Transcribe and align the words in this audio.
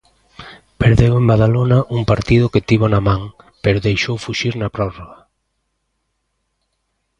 Perdeu 0.81 1.13
en 1.19 1.25
Badalona 1.31 1.77
un 1.97 2.01
partido 2.11 2.45
que 2.53 2.65
tivo 2.69 2.85
na 2.89 3.01
man, 3.07 3.21
pero 3.63 3.85
deixou 3.87 4.15
fuxir 4.25 4.53
na 4.57 4.73
prórroga. 4.75 5.17